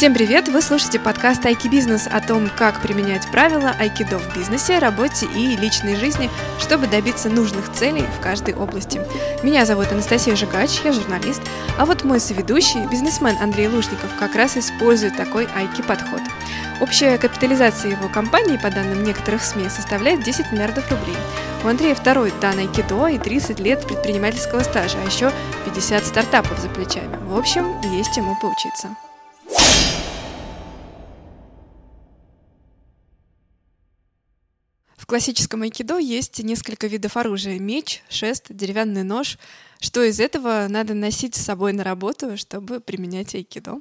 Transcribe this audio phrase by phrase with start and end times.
[0.00, 0.48] Всем привет!
[0.48, 5.54] Вы слушаете подкаст Айки Бизнес о том, как применять правила айкидо в бизнесе, работе и
[5.56, 8.98] личной жизни, чтобы добиться нужных целей в каждой области.
[9.42, 11.42] Меня зовут Анастасия Жигач, я журналист,
[11.76, 16.22] а вот мой соведущий, бизнесмен Андрей Лужников, как раз использует такой айки-подход.
[16.80, 21.18] Общая капитализация его компании, по данным некоторых СМИ, составляет 10 миллиардов рублей.
[21.62, 25.30] У Андрея второй дан айкидо и 30 лет предпринимательского стажа, а еще
[25.66, 27.18] 50 стартапов за плечами.
[27.26, 28.96] В общем, есть чему поучиться.
[34.96, 37.58] В классическом айкидо есть несколько видов оружия.
[37.58, 39.38] Меч, шест, деревянный нож.
[39.80, 43.80] Что из этого надо носить с собой на работу, чтобы применять айкидо?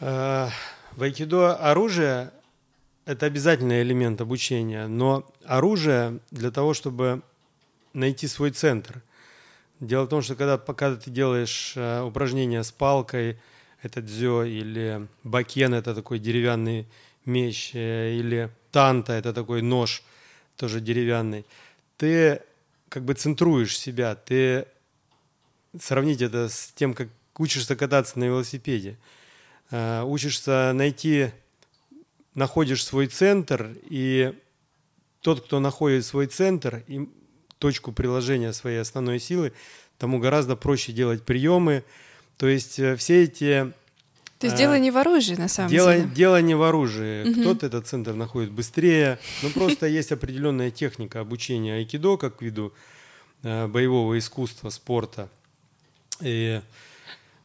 [0.00, 0.50] А,
[0.92, 2.30] в айкидо оружие–
[3.06, 7.22] это обязательный элемент обучения, но оружие для того, чтобы
[7.92, 9.02] найти свой центр.
[9.80, 13.38] Дело в том, что когда, пока ты делаешь э, упражнения с палкой,
[13.84, 16.86] это дзё, или бакен– это такой деревянный
[17.24, 20.02] меч, э, или танта– это такой нож,
[20.56, 21.44] тоже деревянный,
[21.96, 22.40] ты
[22.88, 24.66] как бы центруешь себя, ты
[25.80, 28.96] сравнить это с тем, как учишься кататься на велосипеде–
[29.70, 31.30] Э, учишься найти,
[32.34, 34.38] находишь свой центр, и
[35.20, 37.08] тот, кто находит свой центр и
[37.58, 39.52] точку приложения своей основной силы,
[39.98, 41.82] тому гораздо проще делать приемы.
[42.36, 43.72] То есть э, все эти...
[44.38, 46.08] То есть дело не в оружии, на самом дело, деле.
[46.14, 47.30] Дело не в оружии.
[47.30, 47.40] Угу.
[47.40, 49.18] Кто-то этот центр находит быстрее.
[49.42, 52.74] Но просто есть определенная техника обучения айкидо, как виду
[53.42, 55.28] э, боевого искусства, спорта.
[56.20, 56.60] И...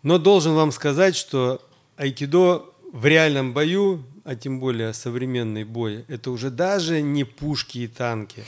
[0.03, 1.61] Но должен вам сказать, что
[1.97, 7.87] айкидо в реальном бою, а тем более современный бой, это уже даже не пушки и
[7.87, 8.43] танки,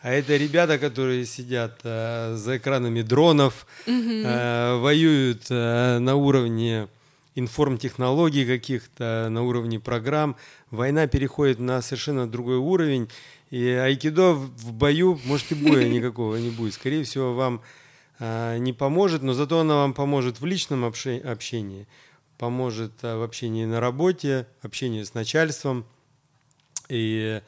[0.00, 6.88] а это ребята, которые сидят э, за экранами дронов, э, воюют э, на уровне
[7.34, 10.36] информтехнологий каких-то, на уровне программ.
[10.70, 13.10] Война переходит на совершенно другой уровень,
[13.50, 16.72] и айкидо в бою, может, и боя никакого не будет.
[16.72, 17.60] Скорее всего, вам
[18.20, 21.86] э, не поможет, но зато она вам поможет в личном общении–
[22.38, 25.86] поможет э, в общении на работе, общении с начальством.
[26.88, 27.40] И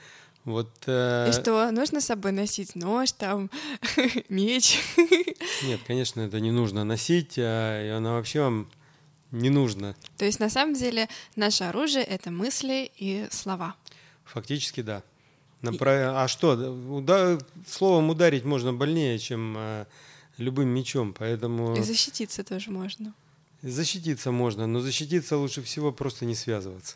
[0.45, 0.71] вот...
[0.87, 1.29] Э...
[1.29, 3.51] И что, нужно с собой носить нож, там,
[4.29, 4.79] меч?
[5.65, 8.71] Нет, конечно, это не нужно носить, а, и она вообще вам
[9.31, 9.95] не нужно.
[10.17, 13.75] То есть, на самом деле, наше оружие— это мысли и слова?
[14.25, 15.03] Фактически, да.
[15.61, 15.95] Напра...
[15.95, 16.05] И...
[16.05, 16.53] А что,
[16.89, 17.39] уда...
[17.67, 19.87] словом ударить можно больнее, чем э,
[20.39, 21.77] любым мечом, поэтому...
[21.77, 23.13] И защититься тоже можно.
[23.63, 26.95] Защититься можно, но защититься лучше всего просто не связываться.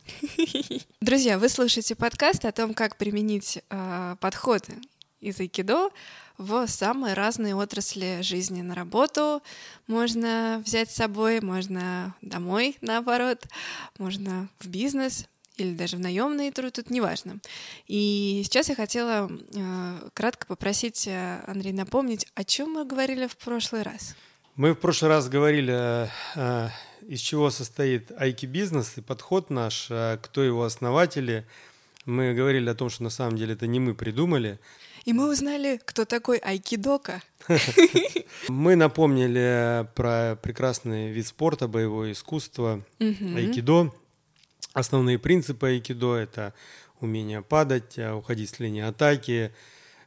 [1.00, 4.74] Друзья, вы слушаете подкаст о том, как применить э, подходы
[5.20, 5.90] из айкидо
[6.38, 8.62] в самые разные отрасли жизни.
[8.62, 9.42] На работу
[9.88, 13.44] можно взять с собой, можно домой, наоборот,
[13.98, 17.40] можно в бизнес или даже в наемный труд, тут неважно.
[17.88, 23.36] И сейчас я хотела э, кратко попросить э, Андрей напомнить, о чем мы говорили в
[23.36, 24.14] прошлый раз.
[24.54, 26.68] Мы в прошлый раз говорили, э,
[27.08, 31.46] из чего состоит айки-бизнес и подход наш, э, кто его основатели.
[32.04, 34.60] Мы говорили о том, что на самом деле это не мы придумали.
[35.06, 37.22] И мы узнали, кто такой айкидока.
[38.48, 43.92] Мы напомнили про прекрасный вид спорта, боевое искусство, айкидо.
[44.74, 46.52] Основные принципы айкидо– это
[47.00, 49.50] умение падать, э, уходить с линии атаки,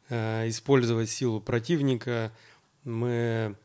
[0.08, 2.32] использовать силу противника.
[2.84, 3.56] Мы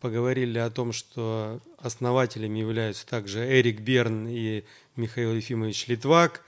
[0.00, 4.64] поговорили о том, что основателями являются также Эрик Берн и
[4.96, 6.42] Михаил Ефимович Литвак,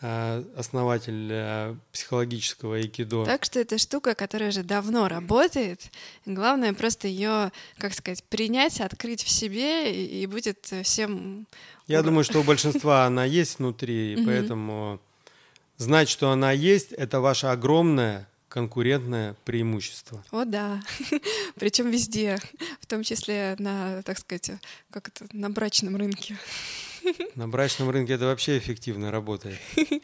[0.00, 3.24] э, основатель э, психологического айкидо.
[3.24, 5.90] Так что это штука, которая уже давно работает.
[6.26, 11.46] Главное просто ее, как сказать, принять, открыть в себе, и, будет всем...
[11.86, 15.00] Я думаю, что у большинства она есть внутри, и поэтому
[15.76, 20.22] знать, что она есть, это ваша огромная конкурентное преимущество.
[20.30, 20.82] О, да.
[21.54, 22.38] Причем везде,
[22.82, 24.50] в том числе на, так сказать,
[24.90, 26.36] как это, на брачном рынке.
[27.34, 29.58] На брачном рынке это вообще эффективно работает.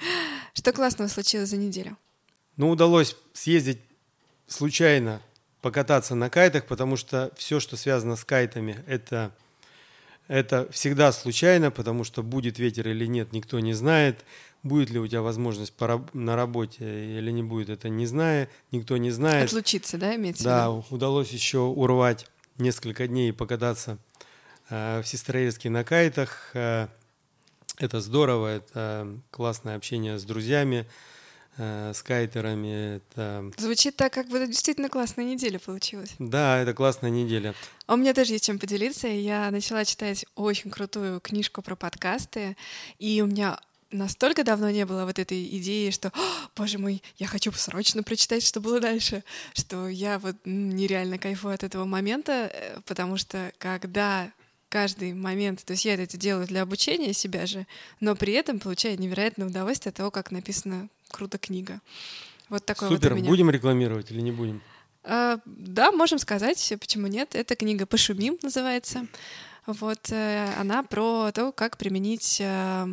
[0.55, 1.97] Что классного случилось за неделю?
[2.57, 3.79] Ну, удалось съездить
[4.49, 5.21] случайно,
[5.61, 9.31] покататься на кайтах, потому что все, что связано с кайтами, это,
[10.29, 14.25] это всегда случайно, потому что будет ветер или нет, никто не знает
[14.63, 15.75] будет ли у тебя возможность
[16.13, 19.47] на работе или не будет, это не зная, никто не знает.
[19.47, 22.27] Отлучиться, да, имеется Да, удалось еще урвать
[22.59, 23.99] несколько дней и покататься
[24.69, 26.51] э, в Сестрорецке на кайтах.
[26.55, 26.89] Э,
[27.79, 30.87] это здорово, это классное общение с друзьями,
[31.59, 32.97] э, с кайтерами.
[32.97, 33.51] Это...
[33.59, 36.15] Звучит так, как бы это действительно классная неделя получилась.
[36.19, 37.55] Да, это классная неделя.
[37.87, 39.09] А у меня тоже есть чем поделиться.
[39.09, 42.57] Я начала читать очень крутую книжку про подкасты,
[42.99, 43.59] и у меня
[43.91, 46.13] настолько давно не было вот этой идеи, что,
[46.57, 49.25] боже мой, я хочу срочно прочитать, что было дальше,
[49.55, 54.31] что я вот нереально кайфую от этого момента, э, потому что когда
[54.69, 57.67] каждый момент, то есть я это делаю для обучения себя же,
[58.01, 61.81] но при этом получаю невероятное удовольствие от того, как написана круто книга.
[62.49, 63.29] Вот такой Супер, вот меня.
[63.29, 64.63] будем рекламировать или не будем?
[65.05, 67.35] А, да, можем сказать, почему нет.
[67.35, 69.07] Эта книга «Пошумим» называется.
[69.67, 72.87] Вот э, она про то, как применить э,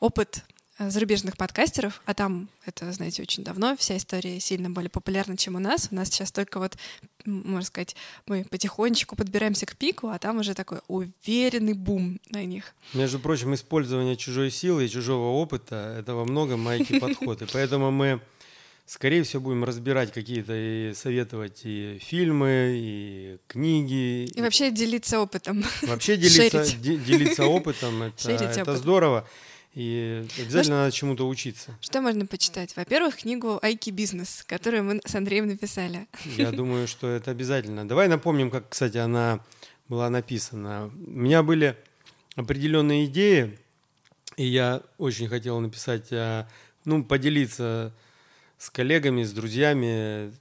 [0.00, 0.44] опыт
[0.78, 5.58] зарубежных подкастеров, а там это, знаете, очень давно, вся история сильно более популярна, чем у
[5.58, 5.88] нас.
[5.90, 6.76] У нас сейчас только вот,
[7.24, 7.96] можно сказать,
[8.26, 12.74] мы потихонечку подбираемся к пику, а там уже такой уверенный бум на них.
[12.92, 17.46] Между прочим, использование чужой силы и чужого опыта— это во многом майки подходы.
[17.52, 18.20] Поэтому мы,
[18.84, 24.24] скорее всего, будем разбирать какие-то и советовать и фильмы, и книги.
[24.24, 25.64] И вообще делиться опытом.
[25.82, 28.76] Вообще делиться, де, делиться опытом— это, это опыт.
[28.76, 29.28] здорово.
[29.76, 31.76] И обязательно Может, надо чему-то учиться.
[31.82, 32.74] Что можно почитать?
[32.76, 36.06] Во-первых, книгу «Айки бизнес», которую мы с Андреем написали.
[36.38, 37.86] Я думаю, что это обязательно.
[37.86, 39.40] Давай напомним, как, кстати, она
[39.86, 40.90] была написана.
[41.06, 41.76] У меня были
[42.36, 43.58] определенные идеи,
[44.38, 46.48] и я очень хотел написать, а,
[46.86, 47.92] ну, поделиться
[48.56, 50.32] с коллегами, с друзьями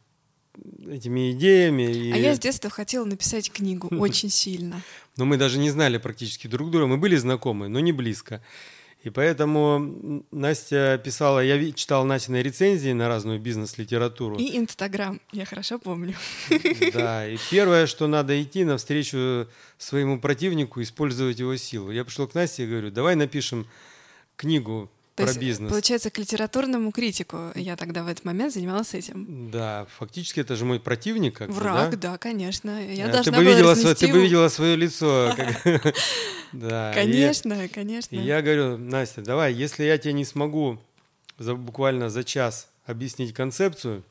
[0.87, 1.91] этими идеями.
[1.91, 2.11] И...
[2.13, 4.81] А я с детства хотела написать книгу очень сильно.
[5.17, 6.87] Но мы даже не знали практически друг друга.
[6.87, 8.41] Мы были знакомы, но не близко.
[9.05, 14.35] И поэтому Настя писала, я читал Настины рецензии на разную бизнес-литературу.
[14.37, 16.15] И Инстаграм, я хорошо помню.
[16.91, 19.47] Да, и первое, что надо идти навстречу
[19.77, 21.91] своему противнику, использовать его силу.
[21.91, 23.67] Я пришел к Насте и говорю, давай напишем
[24.37, 25.71] книгу то про есть, бизнес.
[25.71, 29.49] Получается, к литературному критику я тогда в этот момент занималась этим.
[29.49, 31.37] Да, фактически это же мой противник.
[31.37, 32.11] Как Враг, да?
[32.11, 32.85] да, конечно.
[32.85, 35.33] Я а, должна ты, бы была видела свое, ты бы видела свое лицо.
[36.51, 38.15] Конечно, конечно.
[38.15, 40.79] я говорю, Настя, давай, если я тебе не смогу
[41.37, 44.03] буквально за час объяснить концепцию,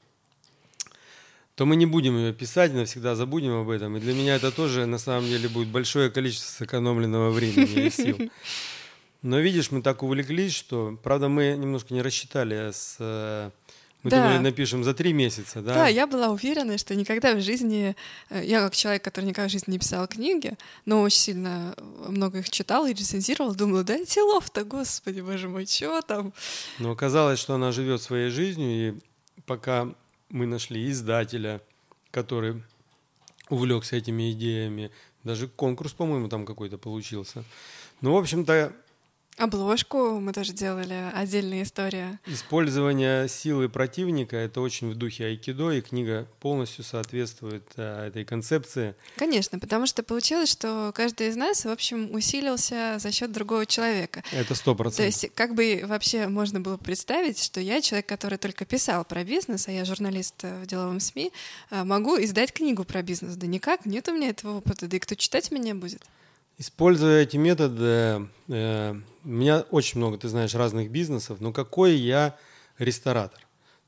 [1.55, 3.97] то мы не будем ее писать, навсегда забудем об этом.
[3.97, 8.19] И для меня это тоже на самом деле будет большое количество сэкономленного времени и сил.
[9.25, 13.51] Но видишь, мы так увлеклись, что, правда, мы немножко не рассчитали с э,
[14.03, 14.23] мы да.
[14.23, 15.73] думали, напишем за три месяца, да?
[15.73, 17.97] Да, я была уверена, что никогда в жизни...
[18.29, 21.75] Э, я как человек, который никогда в жизни не писал книги, но очень сильно
[22.07, 26.35] много их читала и рецензировала, думала, да делов-то, господи, боже мой, чего там?
[26.79, 29.89] Но оказалось, что она живет своей жизнью, и пока
[30.29, 31.63] мы нашли издателя,
[32.11, 32.63] который
[33.49, 34.91] увлекся этими идеями,
[35.23, 37.43] даже конкурс, по-моему, там какой-то получился.
[38.03, 38.75] Ну, в общем-то,
[39.37, 42.21] Обложку мы тоже делали, отдельная история.
[42.27, 48.95] Использование силы противника— это очень в духе айкидо, и книга полностью соответствует а, этой концепции.
[49.17, 54.23] Конечно, потому что получилось, что каждый из нас, в общем, усилился за счет другого человека.
[54.31, 54.99] Это сто процентов.
[54.99, 59.25] То есть как бы вообще можно было представить, что я, человек, который только писал про
[59.25, 61.33] бизнес, а я журналист в деловом СМИ,
[61.71, 63.35] а, могу издать книгу про бизнес.
[63.35, 66.03] Да никак, нет у меня этого опыта, да и кто читать меня будет?
[66.57, 72.37] Используя эти методы, э, у меня очень много, ты знаешь, разных бизнесов, но какой я
[72.79, 73.41] ресторатор?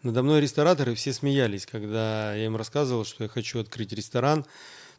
[0.02, 4.44] Надо мной рестораторы все смеялись, когда я им рассказывал, что я хочу открыть ресторан,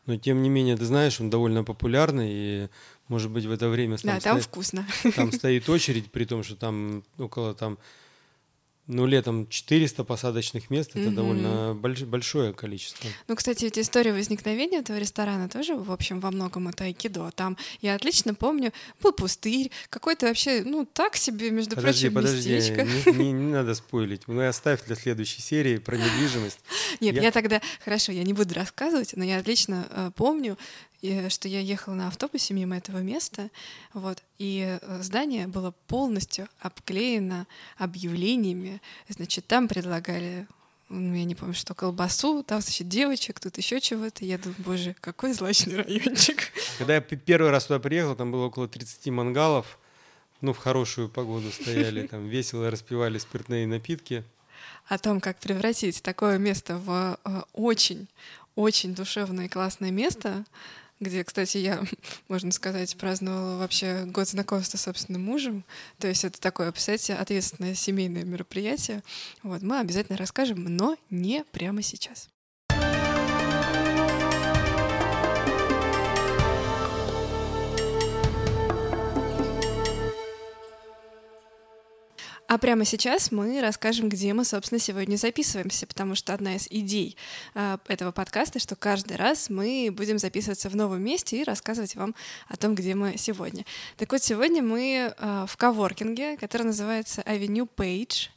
[0.06, 2.69] но тем не менее, ты знаешь, он довольно популярный, и,
[3.10, 3.98] может быть, в это время...
[3.98, 4.88] Там да, там стоит, вкусно.
[5.16, 7.78] Там стоит очередь, при том, что там около там
[8.88, 11.14] ну, летом 400 посадочных мест это mm-hmm.
[11.14, 11.48] довольно
[11.80, 13.10] больш- большое количество.
[13.28, 17.30] Ну, кстати, эта история возникновения этого ресторана тоже, в общем, во многом это айкидо.
[17.32, 22.54] Там, я отлично помню, был пустырь, какой-то вообще, ну, так себе, между подожди, прочим, подожди,
[22.54, 23.12] местечко.
[23.12, 24.22] Не, не, не надо спойлить.
[24.28, 26.60] Ну, оставь для следующей серии про недвижимость.
[27.02, 27.24] Нет, я...
[27.24, 30.58] я тогда, хорошо, я не буду рассказывать, но я отлично э, помню,
[31.01, 33.49] и, что я ехала на автобусе мимо этого места,
[33.94, 37.45] вот, и э, здание было полностью обклеено
[37.77, 38.81] объявлениями.
[39.09, 40.47] Значит, там предлагали
[40.89, 44.23] ну, я не помню, что колбасу, там, значит, девочек, тут еще чего-то.
[44.23, 46.54] Я думаю, боже, какой злачный райончик.
[46.77, 49.77] Когда я первый раз туда приехал, там было около 30 мангалов,
[50.39, 54.23] ну, в хорошую погоду стояли, там весело распивали спиртные напитки.
[54.87, 58.07] О том, как превратить такое место в э, очень,
[58.56, 60.45] очень душевное и классное место,
[60.99, 61.83] где, кстати, я,
[62.27, 65.63] можно сказать, праздновала вообще год знакомства с собственным мужем.
[65.99, 69.04] То есть это такое, представляете, ответственное семейное мероприятие.
[69.44, 72.30] Вот, мы обязательно расскажем, но не прямо сейчас.
[82.47, 87.18] А прямо сейчас мы расскажем, где мы, собственно, сегодня записываемся, потому что одна из идей
[87.56, 92.16] э, этого подкаста, что каждый раз мы будем записываться в новом месте и рассказывать вам
[92.47, 93.66] о том, где мы сегодня.
[93.97, 98.30] Так вот, сегодня мы э, в коворкинге, который называется Avenue Page.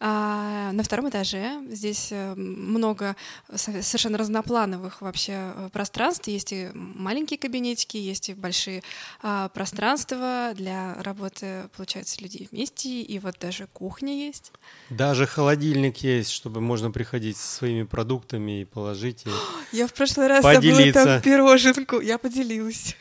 [0.00, 3.16] А, на втором этаже здесь э, много
[3.54, 6.28] совершенно разноплановых вообще э, пространств.
[6.28, 8.82] Есть и маленькие кабинетики, есть и большие
[9.22, 13.02] а, пространства для работы, получается, людей вместе.
[13.02, 14.52] И вот даже кухня есть.
[14.90, 19.24] Даже холодильник есть, чтобы можно приходить со своими продуктами и положить.
[19.26, 19.30] И
[19.76, 22.00] Я в прошлый раз забыла там пироженку.
[22.00, 22.96] Я поделилась.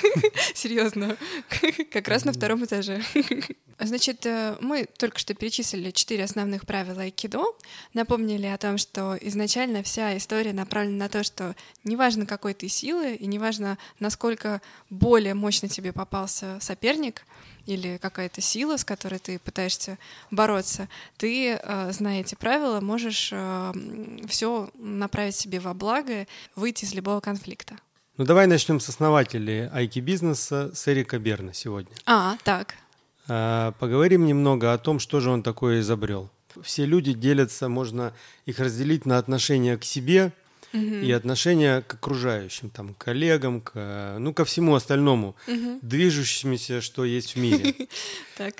[0.54, 1.16] Серьезно.
[1.92, 3.02] Как раз на втором этаже.
[3.78, 7.44] Значит, э, мы только что перечислили четыре основных правила айкидо,
[7.94, 13.14] напомнили о том, что изначально вся история направлена на то, что неважно какой ты силы
[13.14, 17.24] и неважно насколько более мощно тебе попался соперник
[17.66, 19.98] или какая-то сила, с которой ты пытаешься
[20.30, 23.72] бороться, ты, э, зная эти правила, можешь э,
[24.28, 27.76] все направить себе во благо, выйти из любого конфликта.
[28.18, 31.94] Ну давай начнем с основателей айки бизнеса с Эрика Берна сегодня.
[32.04, 32.74] А, так.
[33.28, 36.30] А, поговорим немного о том, что же он такое изобрел.
[36.62, 38.12] Все люди делятся, можно
[38.46, 40.32] их разделить на отношения к себе
[40.72, 40.80] угу.
[40.80, 45.78] и отношения к окружающим, там, к коллегам, к, ну, ко всему остальному, угу.
[45.82, 47.74] движущемуся, что есть в мире.
[48.36, 48.54] Так.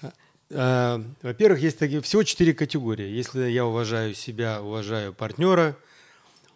[0.54, 3.08] А, во-первых, есть такие всего четыре категории.
[3.08, 5.76] Если я уважаю себя, уважаю партнера,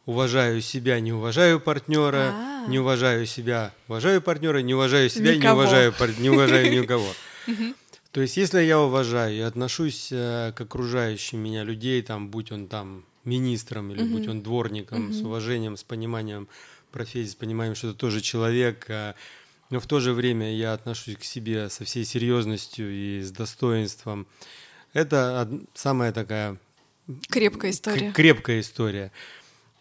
[0.04, 2.68] уважаю себя, не уважаю партнера, А-а-а.
[2.68, 5.62] не уважаю себя, уважаю партнера, не уважаю себя, никого.
[5.62, 7.08] не уважаю, не уважаю никого.
[8.16, 12.66] То есть, если я уважаю и отношусь э, к окружающим меня людей, там, будь он
[12.66, 14.10] там министром или mm-hmm.
[14.10, 15.12] будь он дворником, mm-hmm.
[15.12, 16.48] с уважением, с пониманием
[16.92, 19.12] профессии, с пониманием, что это тоже человек, э,
[19.68, 24.26] но в то же время я отношусь к себе со всей серьезностью и с достоинством.
[24.94, 26.56] Это самая такая
[27.28, 28.12] крепкая история.
[28.12, 29.12] Крепкая история.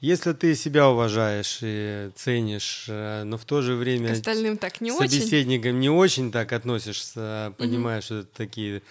[0.02, 4.82] Если ты себя уважаешь и ценишь, э, но в то же время к остальным так
[4.82, 5.80] не собеседникам очень.
[5.80, 8.08] не очень так относишься, понимаешь, угу.
[8.08, 8.82] что это такие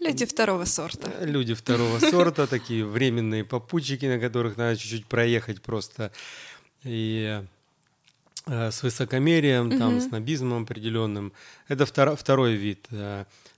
[0.00, 1.10] Люди второго сорта.
[1.24, 6.12] Люди второго сорта, такие временные попутчики, на которых надо чуть-чуть проехать просто.
[6.82, 7.42] И
[8.46, 11.32] э, с высокомерием, там, с набизмом определенным.
[11.68, 12.86] Это второй вид.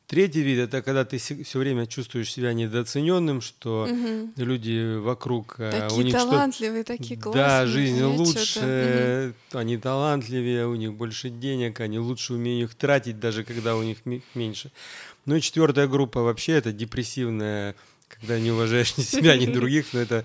[0.07, 4.31] Третий вид это когда ты все время чувствуешь себя недооцененным, что угу.
[4.37, 6.97] люди вокруг э, такие у них талантливые, что...
[6.97, 7.45] такие классные.
[7.45, 9.59] Да, жизнь лучше, угу.
[9.59, 13.99] они талантливее, у них больше денег, они лучше умеют их тратить, даже когда у них
[14.35, 14.71] меньше.
[15.25, 17.75] Ну и четвертая группа вообще это депрессивная,
[18.09, 20.25] когда не уважаешь ни себя, ни других, но это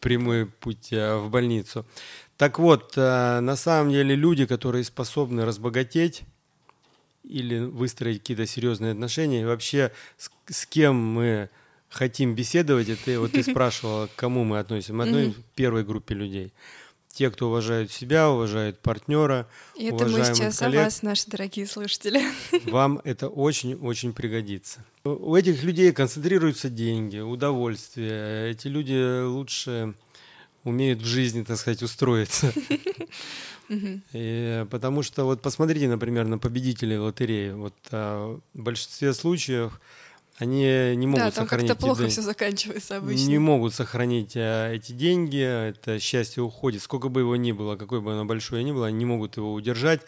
[0.00, 1.86] прямой путь э, в больницу.
[2.36, 6.24] Так вот, э, на самом деле люди, которые способны разбогатеть
[7.24, 11.48] или выстроить какие-то серьезные отношения, и вообще с, с кем мы
[11.88, 14.92] хотим беседовать, это вот ты спрашивала, к кому мы относимся.
[14.92, 16.52] Мы относимся к первой группе людей.
[17.08, 20.80] Те, кто уважают себя, уважают партнера, И это мы сейчас коллег.
[20.80, 22.20] о вас, наши дорогие слушатели.
[22.64, 24.84] Вам это очень-очень пригодится.
[25.04, 28.50] У этих людей концентрируются деньги, удовольствие.
[28.50, 29.94] Эти люди лучше
[30.64, 32.52] умеют в жизни, так сказать, устроиться.
[34.12, 37.52] И, потому что вот посмотрите, например, на победителей лотереи.
[37.52, 39.80] Вот а, в большинстве случаев
[40.38, 41.68] они не могут да, там сохранить.
[41.68, 43.26] как-то плохо все заканчивается обычно.
[43.26, 48.00] Не могут сохранить а, эти деньги, это счастье уходит, сколько бы его ни было, какое
[48.00, 50.02] бы оно большое ни было, они не могут его удержать.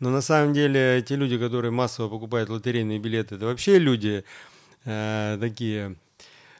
[0.00, 4.24] Но на самом деле те люди, которые массово покупают лотерейные билеты, это вообще люди
[4.84, 5.96] э, такие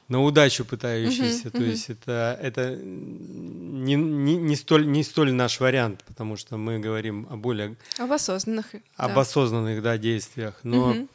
[0.08, 1.48] на удачу пытающиеся.
[1.48, 1.70] Uh-huh, То uh-huh.
[1.70, 7.26] есть это, это не, не, не, столь, не столь наш вариант, потому что мы говорим
[7.30, 7.76] о более...
[7.98, 8.66] Об осознанных.
[8.96, 9.20] Об да.
[9.20, 10.60] осознанных, да, действиях.
[10.62, 11.08] Но uh-huh.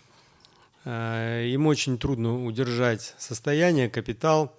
[0.86, 4.56] э, им очень трудно удержать состояние, капитал.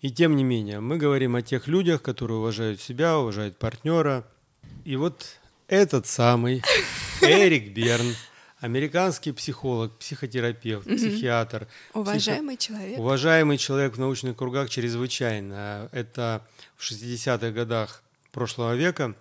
[0.00, 4.24] И тем не менее, мы говорим о тех людях, которые уважают себя, уважают партнера.
[4.84, 5.26] И вот
[5.68, 6.62] этот самый
[7.20, 8.14] Эрик Берн
[8.62, 10.96] американский психолог, психотерапевт, угу.
[10.96, 11.66] психиатр.
[11.94, 12.74] Уважаемый психо...
[12.74, 12.98] человек.
[12.98, 15.88] Уважаемый человек в научных кругах чрезвычайно.
[15.92, 19.16] Это в 60-х годах прошлого века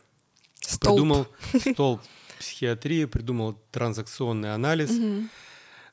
[0.59, 0.95] столб.
[0.95, 1.27] придумал
[1.73, 2.01] столб
[2.37, 4.91] психиатрии, придумал транзакционный анализ.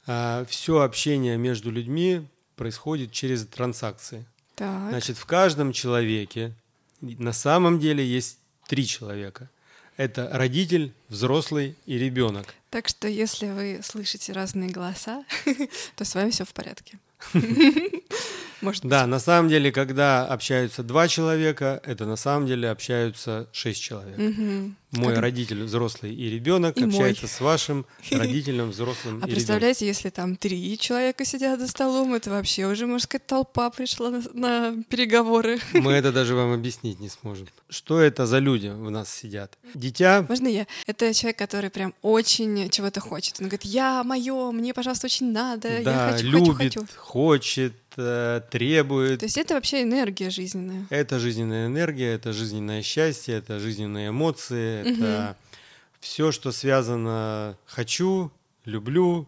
[0.06, 4.26] А, все общение между людьми происходит через транзакции.
[4.56, 4.90] Так.
[4.90, 6.52] Значит, в каждом человеке
[7.00, 9.48] на самом деле есть три человека–
[9.98, 12.54] это родитель, взрослый и ребенок.
[12.70, 15.24] Так что если вы слышите разные голоса,
[15.96, 16.98] то с вами все в порядке.
[18.60, 23.82] Может Да, на самом деле, когда общаются два человека, это на самом деле общаются шесть
[23.82, 24.18] человек.
[24.18, 24.76] Мгм.
[24.90, 26.88] Мой Как- родитель взрослый и ребенок И мой.
[26.88, 29.34] общается с вашим родителем взрослым А и ребенком.
[29.34, 34.10] представляете, если там три человека сидят за столом, это вообще уже, можно сказать, толпа пришла
[34.10, 35.58] на, на переговоры.
[35.74, 37.46] Мы это даже вам объяснить не сможем.
[37.68, 39.58] Что это за люди у нас сидят?
[39.74, 40.66] Дитя, Можно я?
[40.86, 43.34] Это человек, который прям очень чего-то хочет.
[43.40, 46.92] Он говорит, я мое, мне, пожалуйста, очень надо, я да, хочу, любит, хочу, хочу.
[46.96, 49.20] хочет, э, требует.
[49.20, 50.86] То есть это вообще энергия жизненная.
[50.90, 55.36] Это жизненная энергия, это жизненное счастье, это жизненные эмоции, это
[56.00, 58.30] все, что связано хочу,
[58.64, 59.26] люблю.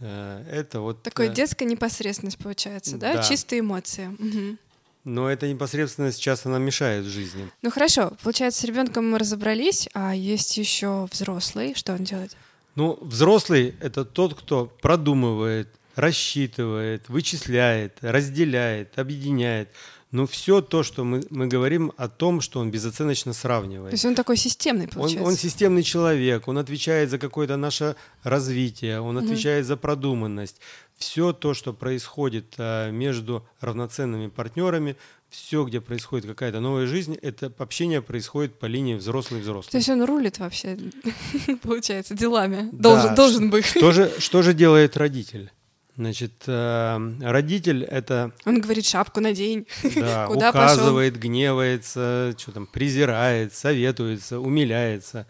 [0.00, 1.02] э, Это вот.
[1.02, 3.14] Такая э, детская непосредственность получается, да?
[3.14, 3.22] Да.
[3.22, 4.06] Чистые эмоции.
[4.18, 4.58] Мгм.
[5.04, 7.50] Но эта непосредственность часто нам мешает в жизни.
[7.60, 11.74] Ну хорошо, получается, с ребенком мы разобрались, а есть еще взрослый.
[11.74, 12.34] Что он делает?
[12.74, 19.68] Ну, взрослый это тот, кто продумывает, рассчитывает, вычисляет, разделяет, объединяет.
[20.10, 23.92] Но все то, что мы, мы говорим о том, что он безоценочно То сравнивает.
[23.92, 25.24] есть он такой системный, Он, получается.
[25.28, 30.60] он системный человек, он отвечает за какое-то наше развитие, он отвечает за продуманность.
[30.96, 34.94] Все то, что происходит а, между равноценными партнерами,
[35.30, 39.70] все, где происходит какая-то новая жизнь, это общение происходит по линии То взрослый-взрослый.
[39.78, 40.78] есть он рулит вообще,
[41.62, 42.68] получается, делами.
[42.70, 43.66] Да, Должен, должен быть.
[43.66, 45.50] Что же, что же делает родитель?
[45.96, 49.66] Значит, э, родитель это Он говорит, шапку надень.
[49.94, 55.26] да, Куда указывает, гневается, что там, презирает, советуется, умиляется.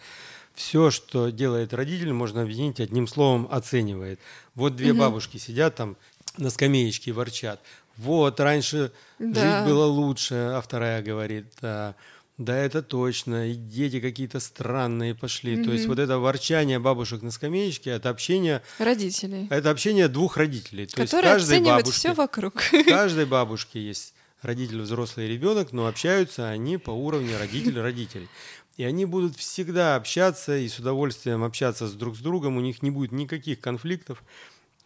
[0.54, 4.21] Все, что делает родитель, можно объединить одним словом оценивает.
[4.54, 5.97] Вот две бабушки сидят там
[6.38, 7.61] на скамеечке и ворчат.
[7.97, 9.59] Вот, раньше Да.
[9.59, 11.94] жить было лучше, а вторая говорит, «А,
[12.36, 15.62] да это точно, и дети какие-то странные пошли.
[15.64, 19.46] То есть вот это ворчание бабушек на скамеечке, это общение, Родителей.
[19.50, 20.86] это общение двух родителей.
[20.86, 22.54] То есть Которые каждой оценивают бабушке- все вокруг.
[22.86, 28.28] каждой бабушки есть родитель, взрослый ребенок, но общаются они по уровню родитель-родитель.
[28.76, 32.82] И они будут всегда общаться и с удовольствием общаться с друг с другом, у них
[32.82, 34.24] не будет никаких конфликтов,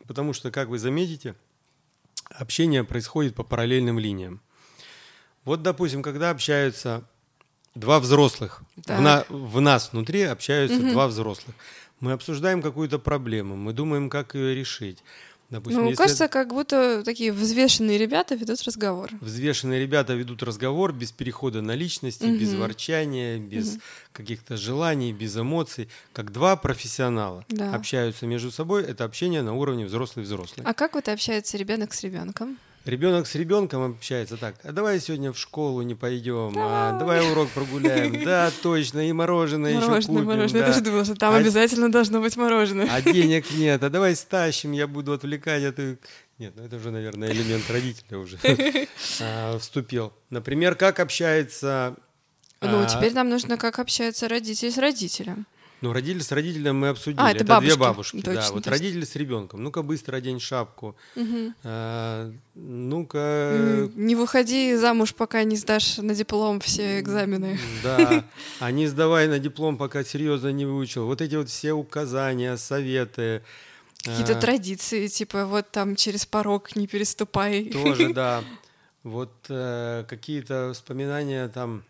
[0.06, 1.34] потому что, как вы заметите,
[2.30, 4.42] общение происходит по параллельным линиям.
[5.44, 7.08] Вот, допустим, когда общаются
[7.78, 11.54] два взрослых, в, на- в нас внутри общаются два взрослых,
[12.00, 14.98] мы обсуждаем какую-то проблему, мы думаем, как ее решить.
[15.50, 19.08] Допустим, Ну, если- кажется, как будто такие взвешенные ребята ведут разговор.
[19.22, 22.60] Взвешенные ребята ведут разговор без перехода на личности, без Мгм.
[22.60, 23.78] ворчания, без
[24.12, 25.88] каких-то желаний, без эмоций.
[26.12, 27.72] Как два профессионала Да.
[27.74, 30.66] общаются между собой, это общение на уровне взрослый-взрослый.
[30.66, 32.58] А как вот общается ребенок с ребенком?
[32.88, 37.50] Ребенок с ребенком общается так, а давай сегодня в школу не пойдем, а давай урок
[37.50, 40.60] прогуляем, да, точно, и мороженое, еще Мороженое, купим, мороженое.
[40.62, 40.72] Я да.
[40.72, 42.88] тоже думала, что там А- обязательно должно быть мороженое.
[42.90, 45.98] а денег нет, а давай стащим, я буду отвлекать, а ты...
[46.38, 48.38] Нет, ну это уже, наверное, элемент родителя уже
[49.20, 50.14] а, вступил.
[50.30, 51.94] Например, как общается...
[52.62, 55.46] Ну, а, теперь нам нужно, как общается родитель с родителем.
[55.80, 57.20] Ну, родитель с родителем мы обсудили.
[57.20, 57.78] А, это две бабушки.
[57.78, 58.16] бабушки.
[58.16, 58.72] Точно, да, вот точно.
[58.72, 59.62] родители с ребенком.
[59.62, 60.96] Ну-ка быстро одень шапку.
[61.14, 61.54] Мгм.
[61.62, 63.88] А, ну-ка...
[63.94, 67.60] Не выходи замуж, пока не сдашь на диплом все экзамены.
[67.82, 68.24] Да,
[68.58, 71.06] а не сдавай на диплом, пока серьезно не выучил.
[71.06, 73.42] Вот эти вот все указания, советы.
[74.02, 77.66] Какие-то а, традиции, типа вот там через порог не переступай.
[77.66, 78.42] Тоже, да.
[79.02, 81.84] Вот э, какие-то воспоминания там,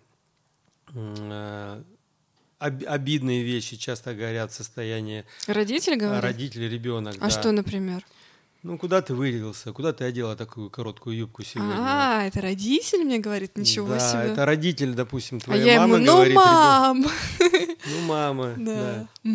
[0.95, 1.83] э,
[2.59, 6.23] об- обидные вещи часто говорят в состоянии Родитель говорит?
[6.25, 7.17] родитель, ребенок.
[7.21, 8.05] А что, например?
[8.65, 9.73] Ну, куда ты вырядился?
[9.73, 11.75] Куда ты одела такую короткую юбку сегодня?
[11.79, 14.33] А, это родитель мне говорит, ничего да, себе.
[14.33, 16.33] это родитель, допустим, А твоя я ему, мама ну, говорит.
[16.33, 17.07] ребенку, мам!
[17.87, 19.09] Ну, мама, да.
[19.23, 19.31] Да.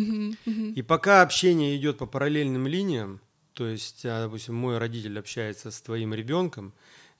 [0.76, 3.18] И пока общение идет по параллельным линиям,
[3.54, 6.74] то есть, а, допустим, мой родитель общается с твоим ребенком,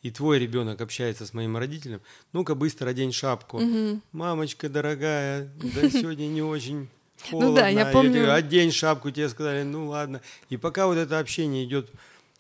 [0.05, 2.03] и твой ребенок общается с моим родителем,
[2.35, 3.59] ну-ка быстро одень шапку.
[3.59, 4.03] Мгм.
[4.13, 6.89] Мамочка дорогая, да сегодня не очень
[7.31, 7.49] холодно.
[7.49, 8.33] Ну да, я помню.
[8.33, 10.21] одень шапку, тебе сказали, ну ладно.
[10.51, 11.91] И пока вот это общение идет,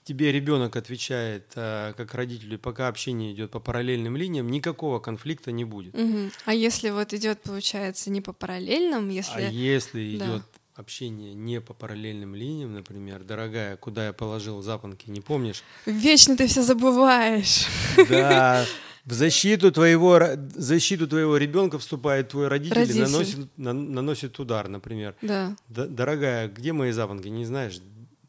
[0.02, 5.64] тебе ребенок отвечает а, как родителю, пока общение идет по параллельным линиям, никакого конфликта не
[5.64, 5.94] будет.
[5.94, 6.32] Мгм.
[6.44, 9.48] А если вот идет, получается, не по параллельным, А если...
[9.50, 10.26] если Да.
[10.26, 10.42] идет
[10.74, 15.62] общение не по параллельным линиям, например, дорогая, куда я положил запонки, не помнишь?
[15.86, 17.66] Вечно ты все забываешь.
[18.08, 18.64] Да,
[19.04, 22.98] в защиту твоего, в защиту твоего ребенка вступает твой родитель, Родитель.
[22.98, 25.14] и наносит, на- наносит удар, например.
[25.22, 25.54] Да.
[25.68, 27.28] «Да- Дорогая, где мои запонки?
[27.28, 27.78] Не знаешь?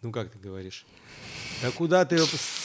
[0.01, 0.85] Ну как ты говоришь?
[1.61, 2.17] Да куда ты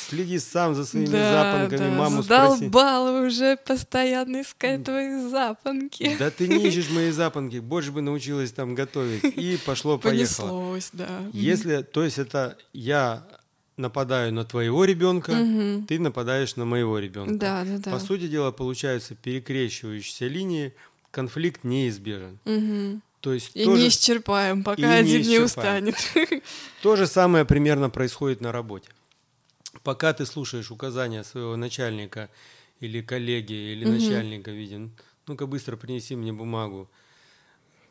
[0.08, 2.56] следи сам за своими да, запонками, да, маму спроси.
[2.58, 6.16] задолбала уже постоянно искать твои запонки.
[6.18, 9.24] Да ты не ищешь мои запонки, больше бы научилась там готовить.
[9.24, 10.48] И пошло-поехало.
[10.48, 11.22] Понеслось, да.
[11.32, 13.24] Если, то есть это я
[13.76, 15.86] нападаю на твоего ребенка, Мгм.
[15.86, 17.34] ты нападаешь на моего ребенка.
[17.34, 17.90] Да, да, да.
[17.90, 20.74] По сути дела, получаются перекрещивающиеся линии,
[21.10, 22.38] конфликт неизбежен.
[22.44, 23.02] Мгм.
[23.20, 25.88] То есть И то, не исчерпаем, и пока не один не исчерпаем.
[25.88, 26.42] устанет.
[26.82, 28.88] то же самое примерно происходит на работе.
[29.82, 32.30] Пока ты слушаешь указания своего начальника
[32.80, 33.94] или коллеги, или Мгм.
[33.94, 34.90] начальника, виден,
[35.26, 36.90] ну-ка быстро принеси мне бумагу.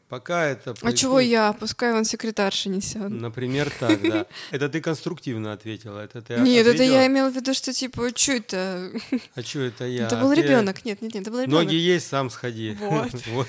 [0.09, 1.53] Пока это А происходит- чего я?
[1.53, 3.09] Пускай он секретарша несет.
[3.09, 4.25] Например, так, да.
[4.51, 5.99] Это ты конструктивно ответила.
[5.99, 6.95] Это ты Нет, это ответила?
[6.95, 8.91] я имела в виду, что типа, что это?
[9.35, 10.07] А что это я?
[10.07, 10.83] Это был А ты- ребенок.
[10.83, 11.63] Нет, нет, нет, это был ребенок.
[11.65, 12.75] Ноги есть, сам сходи.
[12.79, 13.11] Вот.
[13.27, 13.47] Вот.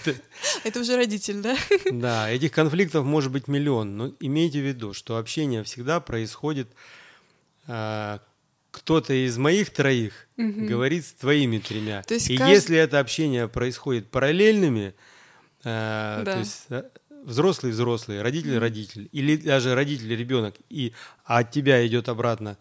[0.64, 1.56] Это уже родитель, да?
[1.90, 6.68] Да, этих конфликтов может быть миллион, но имейте в виду, что общение всегда происходит.
[7.66, 8.20] а,
[8.70, 10.66] кто-то из моих троих Мгм.
[10.66, 12.02] говорит с твоими тремя.
[12.02, 14.92] То есть И кажд- если это общение происходит параллельными, а,
[15.64, 16.22] Да.
[16.24, 16.90] то есть а,
[17.24, 20.92] взрослый взрослый, родитель родитель, или даже родитель ребенок, и
[21.24, 22.56] а от тебя идет обратно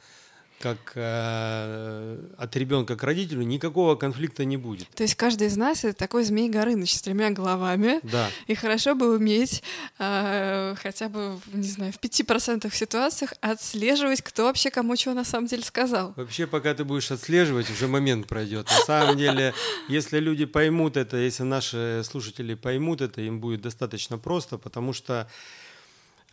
[0.59, 4.89] как э, от ребенка к родителю, никакого конфликта не будет.
[4.89, 7.99] То есть каждый из нас это такой змей Горыныч с тремя головами.
[8.03, 8.29] Да.
[8.47, 9.63] И хорошо бы уметь
[9.97, 15.47] а, хотя бы, не знаю, в 5% ситуациях отслеживать, кто вообще кому чего на самом
[15.47, 16.13] деле сказал.
[16.17, 18.67] Вообще, пока ты будешь отслеживать, уже момент пройдет.
[18.69, 19.53] На самом деле,
[19.87, 25.29] если люди поймут это, если наши слушатели поймут это, им будет достаточно просто, потому что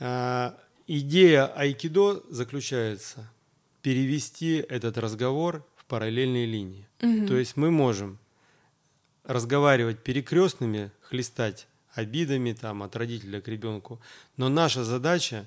[0.00, 0.50] э,
[0.88, 3.30] идея айкидо заключается
[3.86, 6.88] перевести этот разговор в параллельные линии.
[7.02, 7.28] Мгм.
[7.28, 8.18] То есть мы можем
[9.22, 14.00] разговаривать перекрестными, хлестать обидами там, от родителя к ребенку,
[14.36, 15.46] но наша задача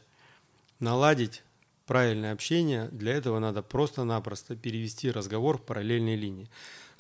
[0.79, 1.43] наладить
[1.85, 6.47] правильное общение, для этого надо просто-напросто перевести разговор в параллельные линии.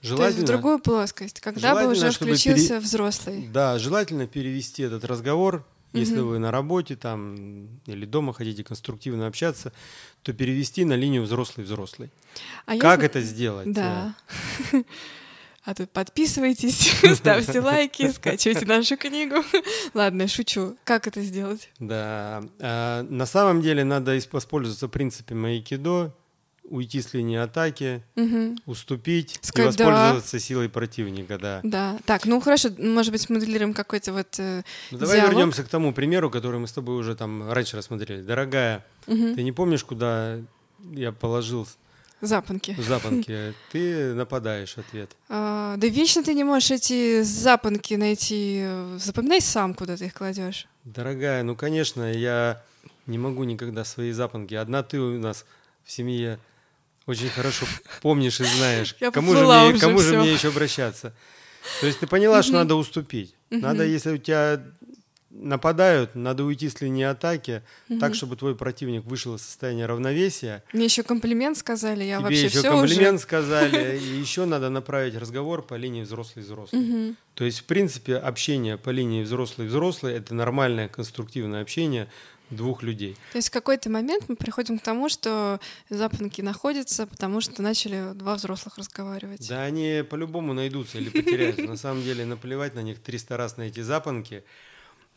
[0.01, 3.47] То есть в другую плоскость, когда бы желательно, уже включился пере- взрослый.
[3.47, 9.71] Да, желательно перевести этот разговор, если вы на работе там или дома хотите конструктивно общаться,
[10.21, 12.11] то перевести на линию взрослый-взрослый.
[12.65, 13.71] А как зна- это сделать?
[13.71, 14.15] Да.
[15.65, 19.43] А тут подписывайтесь, ставьте лайки, скачивайте нашу книгу.
[19.93, 20.77] Ладно, шучу.
[20.83, 21.69] Как это сделать?
[21.79, 22.41] Да.
[22.59, 26.15] А, на самом деле надо воспользоваться принципами айкидо,
[26.63, 28.57] уйти с линии атаки, Мгм.
[28.65, 29.85] уступить Сказать и «да».
[29.85, 31.59] воспользоваться силой противника, да.
[31.63, 31.97] Да.
[32.05, 35.31] Так, ну хорошо, может быть, смоделируем какой-то вот э, Ну, давай диалог.
[35.33, 38.21] вернемся к тому примеру, который мы с тобой уже там раньше рассмотрели.
[38.21, 39.35] Дорогая, Мгм.
[39.35, 40.37] ты не помнишь, куда
[40.93, 41.67] я положил
[42.21, 42.75] запонки.
[42.79, 43.53] запонки?
[43.71, 45.09] Ты нападаешь ответ.
[45.29, 48.65] А, да вечно ты не можешь эти запонки найти.
[48.97, 50.67] Запоминай сам, куда ты их кладешь.
[50.83, 52.61] Дорогая, ну, конечно, я
[53.07, 54.53] не могу никогда свои запонки.
[54.53, 55.45] Одна ты у нас
[55.85, 56.39] в семье
[57.09, 57.65] очень хорошо
[58.01, 58.95] помнишь и знаешь.
[58.99, 60.19] Я кому же, мне, уже, кому же всё.
[60.21, 61.13] мне еще обращаться?
[61.81, 63.33] То есть ты поняла, что надо уступить.
[63.49, 64.61] Надо, если у тебя
[65.29, 68.13] нападают, надо уйти с линии атаки, так, Мгм.
[68.13, 70.63] чтобы твой противник вышел из состояния равновесия.
[70.73, 73.23] Мне еще комплимент сказали, я Тебе вообще еще все комплимент уже.
[73.23, 76.81] сказали, и еще надо направить разговор по линии взрослый-взрослый.
[76.81, 77.17] Мгм.
[77.35, 82.07] То есть, в принципе, общение по линии взрослый-взрослый– это нормальное конструктивное общение
[82.49, 83.15] двух людей.
[83.31, 88.13] То есть в какой-то момент мы приходим к тому, что запонки находятся, потому что начали
[88.15, 89.47] два взрослых разговаривать.
[89.47, 91.61] Да они по-любому найдутся или потеряются.
[91.65, 94.43] На самом деле наплевать на них 300 раз на эти запонки.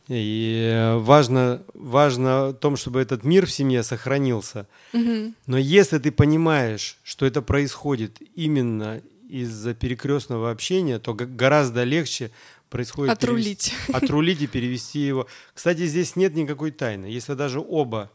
[0.09, 4.67] И важно, важно в том, чтобы этот мир в семье сохранился.
[4.91, 5.33] Мгм.
[5.47, 12.31] Но если ты понимаешь, что это происходит именно из-за перекрестного общения, то гораздо легче
[12.69, 13.71] происходит Отрулить.
[13.71, 15.27] перевести- отрулить и перевести его.
[15.53, 17.05] Кстати, здесь нет никакой тайны.
[17.05, 18.11] Если даже оба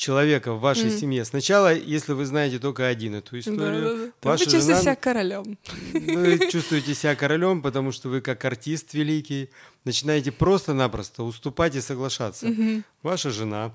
[0.00, 0.98] человека в вашей Мгм.
[0.98, 4.12] семье, сначала, если вы знаете только один эту историю.
[4.20, 5.58] Ты ваша чувствуешь жена- себя королем.
[5.92, 9.50] вы чувствуете себя королем, потому что вы как артист великий
[9.84, 12.46] начинаете просто-напросто уступать и соглашаться.
[12.46, 12.82] Мгм.
[13.02, 13.74] Ваша жена,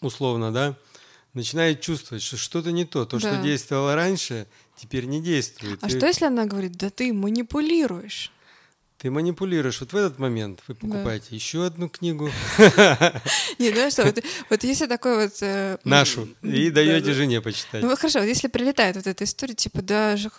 [0.00, 0.74] условно, да,
[1.34, 3.04] начинает чувствовать, что что-то не то.
[3.04, 3.42] То, что Да.
[3.42, 5.78] действовало раньше, теперь не действует.
[5.82, 8.32] А И что если она говорит, да ты манипулируешь?
[8.98, 9.78] Ты манипулируешь.
[9.78, 12.30] Вот в этот момент вы покупаете еще одну книгу,
[13.58, 14.12] Не, ну что,
[14.50, 15.34] вот, если такой вот...
[15.40, 17.12] э, нашу, и да, даете да.
[17.12, 17.82] жене почитать.
[17.82, 20.30] Ну хорошо, вот если прилетает вот эта история, типа, даже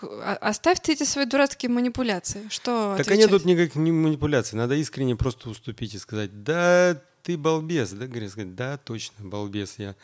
[0.42, 2.48] оставь ты эти свои дурацкие манипуляции.
[2.50, 4.58] Что Так они тут никаких не манипуляций.
[4.58, 9.76] Надо искренне просто уступить и сказать, да, ты балбес, да, говорит, сказать, да, точно, балбес
[9.78, 9.96] я.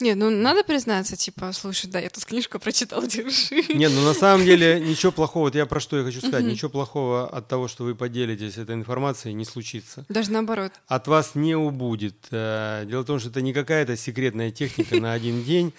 [0.00, 3.62] Не, ну надо признаться, типа, слушай, да, я тут книжку прочитал, держи.
[3.74, 6.52] Не, ну на самом деле ничего плохого, вот я про что я хочу сказать, Мгм.
[6.52, 10.04] ничего плохого от того, что вы поделитесь этой информацией, не случится.
[10.08, 10.72] Даже наоборот.
[10.86, 12.16] От вас не убудет.
[12.30, 15.72] Э, Дело в том, что это не какая-то секретная техника на один день.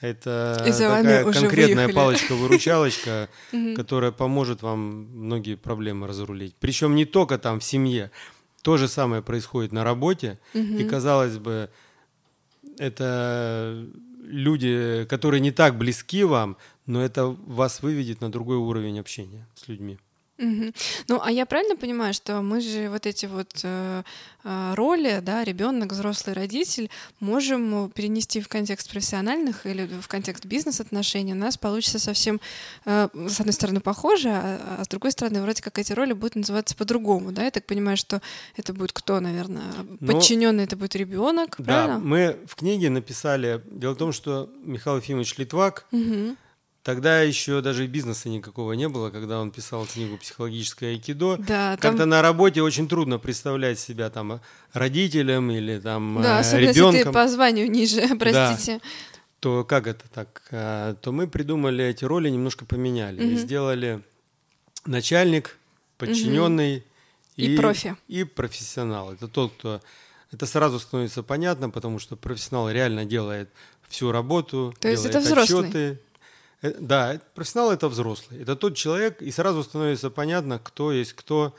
[0.00, 3.28] Это такая конкретная палочка-выручалочка,
[3.76, 4.78] которая поможет вам
[5.14, 6.54] многие проблемы разрулить.
[6.60, 8.10] Причем не только там в семье.
[8.62, 10.38] То же самое происходит на работе.
[10.54, 11.70] И, казалось бы,
[12.78, 13.86] это
[14.22, 19.68] люди, которые не так близки вам, но это вас выведет на другой уровень общения с
[19.68, 19.98] людьми.
[20.38, 20.72] Угу.
[21.08, 24.02] Ну, а я правильно понимаю, что мы же вот эти вот э,
[24.44, 31.32] э, роли, да, ребенок, взрослый родитель, можем перенести в контекст профессиональных или в контекст бизнес-отношений.
[31.32, 32.40] У нас получится совсем,
[32.84, 36.36] э, с одной стороны, похоже, а, а с другой стороны, вроде как эти роли будут
[36.36, 37.44] называться по-другому, да?
[37.44, 38.20] Я так понимаю, что
[38.56, 41.98] это будет кто, наверное, ну, подчиненный, это будет ребенок, да, правильно?
[41.98, 43.62] мы в книге написали.
[43.70, 45.86] Дело в том, что Михаил Ефимович Литвак.
[45.92, 46.36] Угу
[46.86, 51.36] Тогда еще даже бизнеса никакого не было, когда он писал книгу «Психологическое айкидо».
[51.36, 51.78] Да, там...
[51.78, 54.40] Как-то на работе очень трудно представлять себя там
[54.72, 56.94] родителем или там да, особенно ребенком.
[56.94, 58.74] если ты по званию ниже, простите.
[58.74, 58.88] Да.
[59.40, 60.44] То как это так?
[60.52, 63.20] А, то мы придумали эти роли, немножко поменяли.
[63.20, 63.30] Угу.
[63.30, 64.00] И сделали
[64.84, 65.58] начальник,
[65.98, 66.84] подчиненный угу.
[67.34, 67.96] и, и профи.
[68.06, 69.12] И профессионал.
[69.12, 69.80] Это тот, кто...
[70.30, 73.48] Это сразу становится понятно, потому что профессионал реально делает
[73.88, 75.68] всю работу, То есть это взрослый.
[75.68, 76.05] отчеты, Э,
[76.62, 78.40] да, профессионал это взрослый.
[78.42, 81.54] Это тот человек, и сразу становится понятно, кто есть кто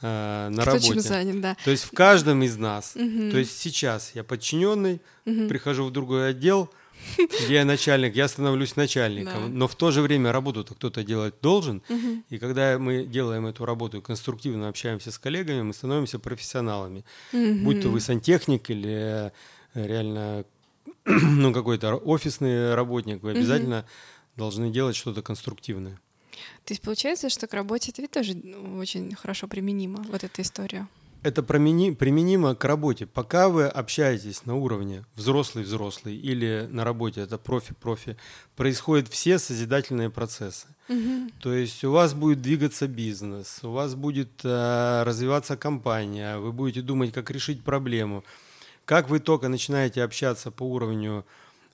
[0.00, 0.88] э, на кто работе.
[0.88, 1.56] Чем занят, да.
[1.64, 2.94] То есть в каждом из нас.
[2.96, 3.30] Угу.
[3.30, 5.48] То есть сейчас я подчиненный, угу.
[5.48, 6.70] прихожу в другой отдел,
[7.44, 9.42] где я начальник, я становлюсь начальником.
[9.44, 9.48] Да.
[9.48, 11.82] Но в то же время работу-то кто-то делать должен.
[11.88, 12.24] Угу.
[12.30, 17.04] И когда мы делаем эту работу, конструктивно общаемся с коллегами, мы становимся профессионалами.
[17.32, 17.54] Угу.
[17.64, 19.30] Будь то вы сантехник или э,
[19.74, 20.44] реально
[21.04, 23.86] ну, какой-то офисный работник, вы обязательно угу
[24.36, 26.00] должны делать что-то конструктивное.
[26.64, 30.42] То есть получается, что к работе это ведь тоже ну, очень хорошо применимо, вот эта
[30.42, 30.88] история.
[31.22, 33.06] Это примени, применимо к работе.
[33.06, 38.16] Пока вы общаетесь на уровне взрослый-взрослый или на работе это профи-профи,
[38.56, 40.66] происходят все созидательные процессы.
[40.88, 41.30] Угу.
[41.40, 46.82] То есть у вас будет двигаться бизнес, у вас будет э, развиваться компания, вы будете
[46.82, 48.24] думать, как решить проблему.
[48.84, 51.24] Как вы только начинаете общаться по уровню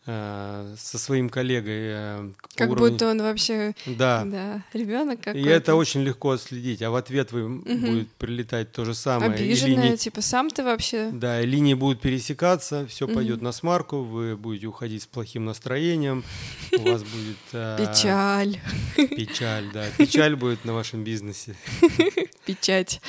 [0.08, 1.80] со своим коллегой.
[1.80, 2.92] Э, как уровню...
[2.92, 4.24] будто он вообще да.
[4.24, 5.46] Да, ребенок какой-то.
[5.46, 7.62] И это очень легко отследить, а в ответ вы угу.
[7.64, 9.32] будет прилетать то же самое.
[9.32, 9.96] Обиженная, линии...
[9.96, 11.10] типа сам ты вообще.
[11.12, 13.16] Да, линии будут пересекаться, все угу.
[13.16, 16.24] пойдет на смарку, вы будете уходить с плохим настроением,
[16.72, 17.36] у вас будет...
[17.52, 18.58] Э, Печаль.
[18.96, 19.86] Печаль, да.
[19.98, 21.54] Печаль будет на вашем бизнесе.
[22.46, 23.02] Печать.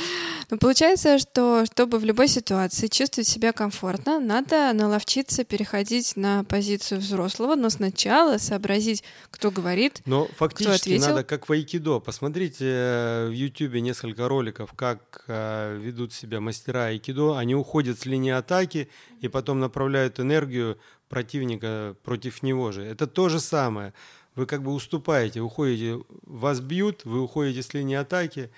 [0.49, 6.79] Ну, получается, что чтобы в любой ситуации чувствовать себя комфортно, надо наловчиться переходить на позицию
[6.79, 11.07] позицию взрослого, но сначала сообразить, кто говорит, Но фактически кто ответил.
[11.07, 11.99] надо как в айкидо.
[11.99, 17.37] Посмотрите э, в ютюбе несколько роликов, как э, ведут себя мастера айкидо.
[17.37, 18.89] Они уходят с линии атаки
[19.21, 22.83] и потом направляют энергию противника против него же.
[22.83, 23.93] Это то же самое.
[24.35, 28.51] Вы как бы уступаете, уходите, вас бьют, вы уходите с линии атаки,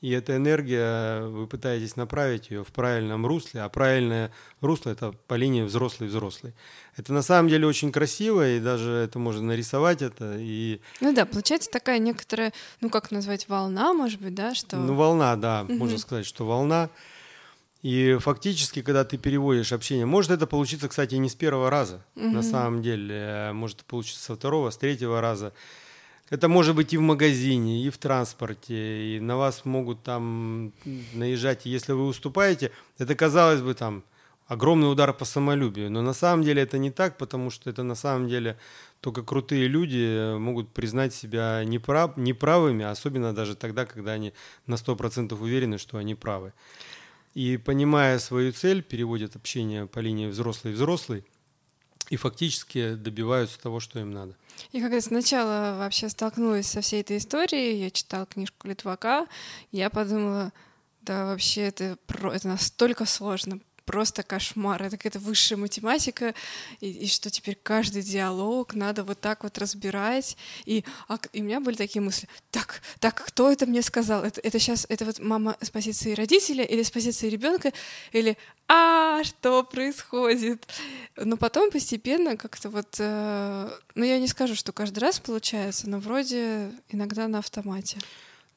[0.00, 4.30] и эта энергия, вы пытаетесь направить ее в правильном русле, а правильное
[4.60, 6.54] русло это по линии взрослый-взрослый.
[6.96, 10.36] Это на самом деле очень красиво, и даже это можно нарисовать это.
[10.38, 10.80] И...
[11.00, 14.54] Ну да, получается такая некоторая, ну как назвать, волна, может быть, да?
[14.54, 14.76] Что...
[14.76, 15.74] Ну волна, да, угу.
[15.74, 16.90] можно сказать, что волна.
[17.82, 22.26] И фактически, когда ты переводишь общение, может это получиться, кстати, не с первого раза, угу.
[22.28, 25.52] на самом деле, может получиться со второго, с третьего раза.
[26.30, 30.72] Это может быть и в магазине, и в транспорте, и на вас могут там
[31.14, 31.64] наезжать.
[31.64, 34.04] Если вы уступаете, это казалось бы там
[34.46, 35.90] огромный удар по самолюбию.
[35.90, 38.58] Но на самом деле это не так, потому что это на самом деле
[39.00, 44.32] только крутые люди могут признать себя неправ, неправыми, особенно даже тогда, когда они
[44.66, 46.52] на 100% уверены, что они правы.
[47.34, 51.24] И понимая свою цель, переводят общение по линии взрослый-взрослый
[52.10, 54.34] и фактически добиваются того, что им надо.
[54.72, 59.26] И когда сначала вообще столкнулась со всей этой историей, я читала книжку Литвака,
[59.72, 60.52] я подумала,
[61.02, 64.82] да вообще это, это настолько сложно, просто кошмар.
[64.82, 66.34] Это какая-то высшая математика,
[66.80, 70.36] и, и что теперь каждый диалог надо вот так вот разбирать.
[70.66, 74.24] И, а, и у меня были такие мысли, так, так, кто это мне сказал?
[74.24, 77.72] Это, это сейчас, это вот мама с позиции родителя или с позиции ребенка,
[78.12, 78.36] или
[78.68, 80.68] а, что происходит?
[81.16, 85.98] Но потом постепенно как-то вот, э, ну я не скажу, что каждый раз получается, но
[85.98, 87.96] вроде иногда на автомате.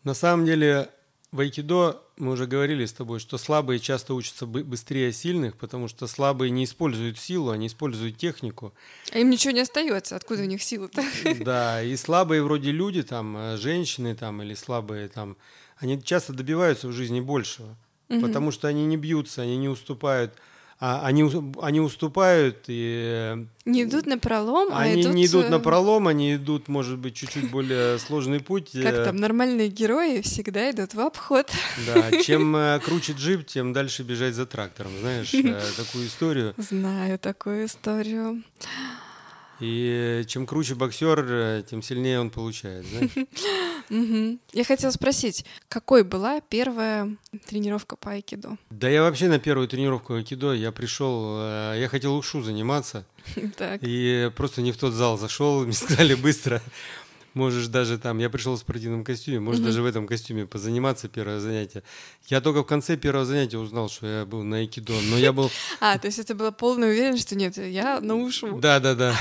[0.03, 0.89] На самом деле
[1.31, 6.05] в айкидо мы уже говорили с тобой, что слабые часто учатся быстрее сильных, потому что
[6.07, 8.73] слабые не используют силу, они используют технику.
[9.13, 11.03] А им ничего не остается, откуда у них сила-то?
[11.39, 15.37] Да, и слабые вроде люди, там, э, женщины там, или слабые там,
[15.77, 17.77] они часто добиваются в жизни большего,
[18.09, 18.21] угу.
[18.21, 20.33] потому что они не бьются, они не уступают
[20.83, 23.35] а они, они уступают и...
[23.35, 25.13] Э, не идут на пролом, а они идут...
[25.13, 28.71] не идут на пролом, они идут, может быть, чуть-чуть более сложный путь.
[28.73, 29.05] Как э.
[29.05, 31.51] там, нормальные герои всегда идут в обход.
[31.85, 34.91] Да, чем э, круче джип, тем дальше бежать за трактором.
[34.99, 35.29] Знаешь
[35.77, 36.55] такую историю?
[36.57, 38.41] Знаю такую историю.
[39.61, 42.85] И чем круче боксер, тем сильнее он получает.
[43.89, 48.57] Я хотела спросить, какой была первая тренировка по айкидо?
[48.69, 53.05] Да я вообще на первую тренировку айкидо я пришел, э, я хотел ушу заниматься,
[53.81, 56.61] и просто не в тот зал зашел, мне сказали быстро,
[57.33, 59.65] можешь даже там, я пришел в спортивном костюме, можешь mm-hmm.
[59.65, 61.83] даже в этом костюме позаниматься первое занятие.
[62.27, 65.49] Я только в конце первого занятия узнал, что я был на айкидо, но я был...
[65.79, 68.59] А, то есть это была полная уверенность, что нет, я наушу.
[68.59, 69.15] Да, да, да.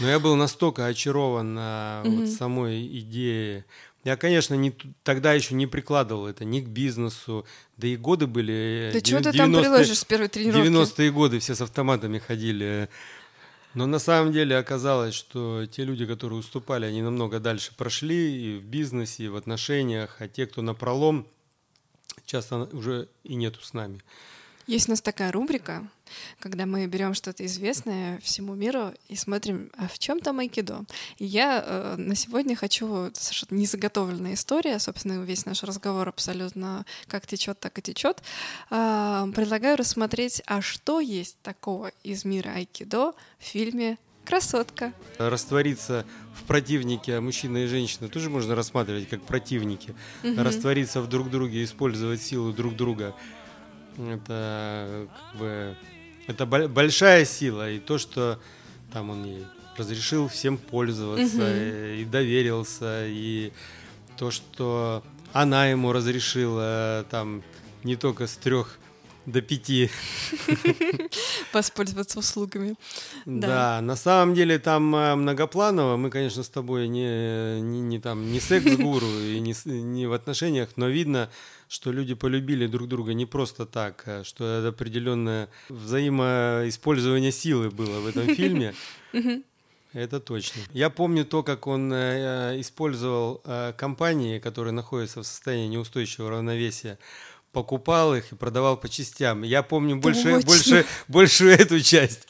[0.00, 3.64] Но я был настолько очарован вот самой идеей.
[4.02, 8.90] Я, конечно, не, тогда еще не прикладывал это ни к бизнесу, да и годы были...
[8.94, 10.68] Да чего ты там приложишь с первой тренировки?
[10.68, 12.88] 90-е годы все с автоматами ходили
[13.74, 18.58] но на самом деле оказалось, что те люди, которые уступали, они намного дальше прошли и
[18.58, 21.26] в бизнесе, и в отношениях, а те, кто на пролом,
[22.24, 24.00] часто уже и нету с нами.
[24.70, 25.82] Есть у нас такая рубрика,
[26.38, 30.84] когда мы берем что-то известное всему миру и смотрим, а в чем там айкидо.
[31.18, 37.26] И я э, на сегодня хочу совершенно незаготовленная история, собственно, весь наш разговор абсолютно как
[37.26, 38.22] течет, так и течет.
[38.70, 44.92] Э, предлагаю рассмотреть, а что есть такого из мира айкидо в фильме красотка.
[45.18, 46.06] Раствориться
[46.40, 49.96] в противнике, а мужчина и женщина тоже можно рассматривать как противники.
[50.22, 50.40] Угу.
[50.40, 53.16] Раствориться в друг друге, использовать силу друг друга
[53.98, 55.76] это как бы
[56.26, 58.38] это большая сила и то, что
[58.92, 61.44] там он ей разрешил всем пользоваться угу.
[61.44, 63.52] и, и доверился и
[64.16, 67.42] то, что она ему разрешила там
[67.82, 68.78] не только с трех
[69.26, 69.90] до пяти.
[71.52, 72.74] Воспользоваться услугами.
[73.26, 73.46] Да.
[73.46, 75.96] да, на самом деле там э, многопланово.
[75.96, 80.70] Мы, конечно, с тобой не, не, не, там, не секс-гуру и не, не в отношениях,
[80.76, 81.30] но видно,
[81.70, 88.00] что люди полюбили друг друга не просто так, а что это определенное взаимоиспользование силы было
[88.00, 88.74] в этом фильме.
[89.92, 90.60] Это точно.
[90.72, 96.96] Я помню то, как он э, использовал э, компании, которые находятся в состоянии неустойчивого равновесия
[97.52, 99.42] покупал их и продавал по частям.
[99.42, 102.28] Я помню больше, больше, больше эту часть.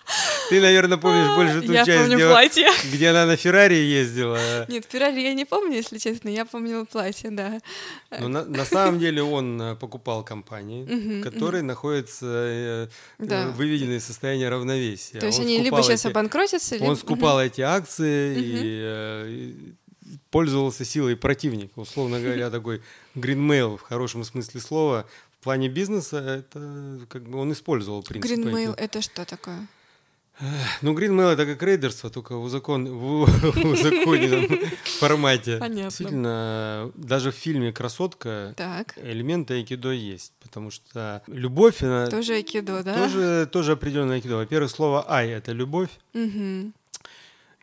[0.50, 2.68] Ты, наверное, помнишь а, больше ту я часть, помню где, платье.
[2.92, 4.66] где она на Феррари ездила.
[4.68, 6.28] Нет, Феррари я не помню, если честно.
[6.28, 7.60] Я помнила платье, да.
[8.18, 13.46] Но на, на самом деле он э, покупал компании, которые находятся э, да.
[13.48, 15.20] выведены из состояния равновесия.
[15.20, 16.86] То есть он они либо сейчас эти, обанкротятся, либо...
[16.86, 19.52] Он скупал эти акции и э,
[20.30, 22.82] пользовался силой противника, условно говоря, такой
[23.14, 25.06] гринмейл в хорошем смысле слова.
[25.38, 28.30] В плане бизнеса это как бы он использовал принцип.
[28.30, 29.66] Гринмейл это что такое?
[30.82, 32.86] Ну, гринмейл это как рейдерство, только в, узакон...
[32.88, 33.22] в
[33.64, 34.46] узаконенном
[34.98, 35.58] формате.
[35.58, 35.84] Понятно.
[35.84, 38.96] Действительно, даже в фильме «Красотка» так.
[38.96, 41.82] элементы айкидо есть, потому что любовь...
[41.82, 42.94] Она тоже айкидо, да?
[42.94, 44.36] Тоже, тоже определенное айкидо.
[44.36, 45.90] Во-первых, слово «ай»— это любовь.
[46.14, 46.72] Угу.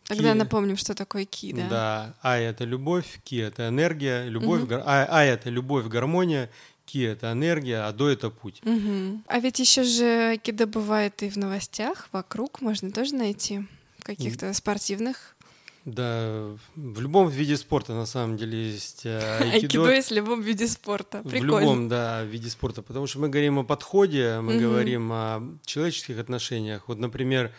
[0.08, 0.38] Тогда ки...
[0.38, 1.68] напомним, что такое ки, да?
[1.68, 4.68] Да, ай— это любовь, ки— это энергия, любовь, угу.
[4.68, 4.82] гар...
[4.86, 6.48] ай, ай— это любовь, гармония,
[6.88, 8.62] ки— это энергия, а до— это путь.
[8.64, 9.22] Угу.
[9.26, 13.60] А ведь еще же кида бывает и в новостях, вокруг можно тоже найти
[13.98, 15.36] в каких-то спортивных
[15.84, 19.54] да, в любом виде спорта на самом деле есть э, айкидо.
[19.54, 21.22] Айкидо есть в любом виде спорта.
[21.22, 21.56] Прикольно.
[21.56, 22.82] В любом, да, виде спорта.
[22.82, 24.64] Потому что мы говорим о подходе, мы угу.
[24.64, 26.88] говорим о человеческих отношениях.
[26.88, 27.52] Вот, например,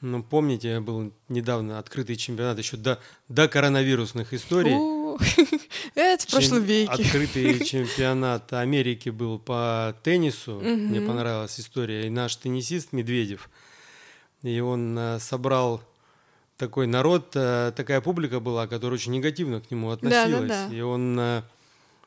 [0.00, 2.98] ну, помните, был недавно открытый чемпионат еще до,
[3.28, 4.74] до коронавирусных историй.
[5.94, 6.90] Это в прошлом веке.
[6.90, 10.60] Открытый чемпионат Америки был по теннису.
[10.60, 12.06] Мне понравилась история.
[12.06, 13.48] И наш теннисист Медведев.
[14.42, 15.80] И он э, собрал
[16.56, 20.48] такой народ, э, такая публика была, которая очень негативно к нему относилась.
[20.48, 20.74] Да, да, да.
[20.74, 21.42] И он э,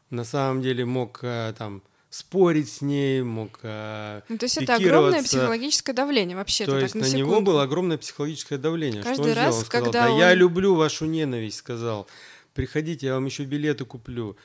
[0.09, 1.23] на самом деле мог
[1.57, 6.65] там спорить с ней, мог ну, То есть это огромное психологическое давление вообще.
[6.65, 9.03] То есть на, на него было огромное психологическое давление.
[9.03, 9.59] Каждый что он раз, сделал?
[9.59, 10.19] Он сказал, когда да он...
[10.19, 12.07] я люблю вашу ненависть, сказал.
[12.55, 14.35] Приходите, я вам еще билеты куплю.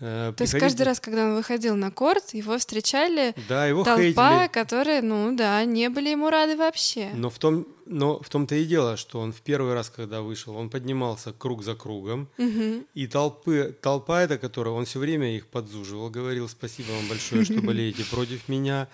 [0.00, 4.00] Э, То есть каждый раз, когда он выходил на корт, его встречали да, его толпа,
[4.00, 4.48] хейтили.
[4.52, 7.10] которые, ну да, не были ему рады вообще.
[7.14, 10.56] Но в том, но в том-то и дело, что он в первый раз, когда вышел,
[10.56, 12.86] он поднимался круг за кругом, угу.
[12.94, 17.60] и толпы, толпа эта, которая, он все время их подзуживал, говорил, спасибо вам большое, что
[17.60, 18.88] болеете против меня.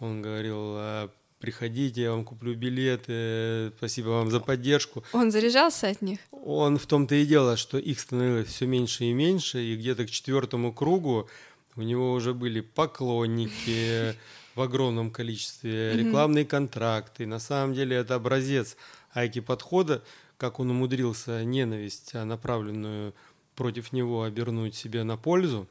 [0.00, 5.04] Он говорил, «А, приходите, я вам куплю билеты, спасибо вам за поддержку.
[5.12, 6.20] Он заряжался от них?
[6.30, 10.10] Он в том-то и дело, что их становилось все меньше и меньше, и где-то к
[10.10, 11.28] четвертому кругу
[11.76, 14.14] у него уже были поклонники
[14.54, 17.26] в огромном количестве, рекламные контракты.
[17.26, 18.76] На самом деле это образец
[19.12, 20.02] Айки подхода,
[20.36, 23.14] как он умудрился ненависть, а направленную
[23.54, 25.66] против него, обернуть себе на пользу,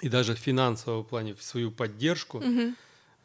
[0.00, 2.42] и даже в финансовом плане в свою поддержку.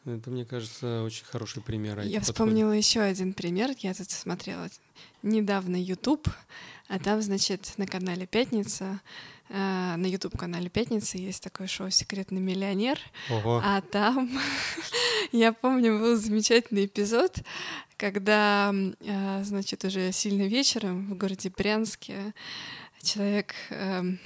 [0.06, 2.00] Это, мне кажется, очень хороший пример.
[2.00, 2.24] Я подходит.
[2.24, 3.72] вспомнила еще один пример.
[3.80, 4.68] Я тут смотрела
[5.22, 6.28] недавно YouTube,
[6.88, 9.00] а там, значит, на канале Пятница,
[9.50, 13.00] э, на YouTube канале Пятница есть такое шоу Секретный миллионер.
[13.30, 13.62] Ого.
[13.64, 14.32] А там,
[15.32, 17.38] я помню, был замечательный эпизод,
[17.98, 22.34] когда, э, значит, уже сильно вечером в городе Брянске
[23.04, 24.20] человек эм,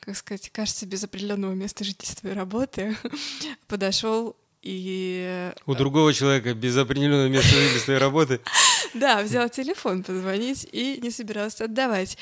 [0.00, 2.96] как сказать, кажется, без определенного места жительства и работы,
[3.68, 5.52] подошел и...
[5.66, 8.40] У другого человека без определенного места жительства и работы.
[8.94, 12.16] Да, взял телефон позвонить и не собирался отдавать.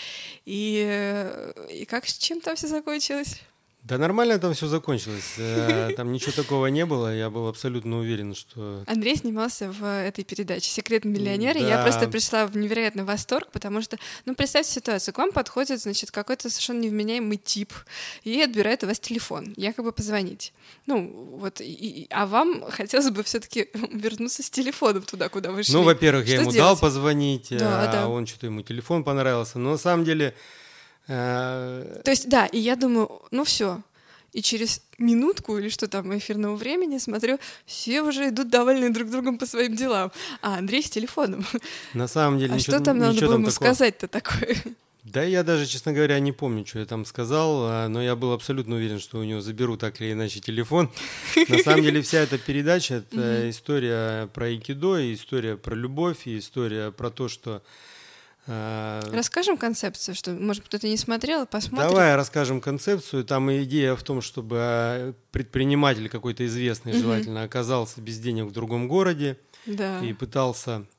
[0.45, 1.31] И,
[1.71, 3.41] и как с чем там все закончилось?
[3.87, 5.35] Да нормально там все закончилось.
[5.39, 7.15] Э, там ничего такого не было.
[7.15, 8.83] Я был абсолютно уверен, что...
[8.89, 11.61] Андрей снимался в этой передаче «Секретный миллионер», да.
[11.61, 15.81] и я просто пришла в невероятный восторг, потому что, ну, представьте ситуацию, к вам подходит,
[15.81, 17.73] значит, какой-то совершенно невменяемый тип
[18.25, 20.53] и отбирает у вас телефон, якобы позвонить.
[20.87, 25.63] Ну, вот, и, а вам хотелось бы все таки вернуться с телефоном туда, куда вы
[25.63, 25.75] шли.
[25.75, 26.57] Ну, во-первых, я ему делать?
[26.57, 28.09] дал позвонить, да, а да.
[28.09, 30.35] он что-то ему телефон понравился, но на самом деле
[31.07, 33.83] То есть, да, и я думаю, ну все.
[34.33, 39.39] И через минутку или что там эфирного времени смотрю, все уже идут довольны друг другом
[39.39, 40.13] по своим делам.
[40.43, 41.47] А Андрей с телефоном.
[41.95, 44.57] На самом деле, а ничего, что там надо было ему сказать-то такое?
[45.05, 48.33] Да, я даже, честно говоря, не помню, что я там сказал, а, но я был
[48.33, 50.91] абсолютно уверен, что у него заберу так или иначе телефон.
[51.49, 56.91] На самом деле вся эта передача— это история про айкидо, история про любовь, и история
[56.91, 57.63] про то, что
[58.47, 61.89] расскажем концепцию, что, может, кто-то не смотрел, посмотрим.
[61.89, 63.25] Давай расскажем концепцию.
[63.25, 67.01] Там идея в том, чтобы э, предприниматель какой-то известный, угу.
[67.01, 70.01] желательно, оказался без денег в другом городе да.
[70.01, 70.96] и пытался Э,